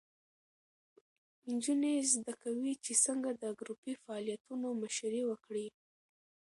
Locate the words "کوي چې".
2.43-2.93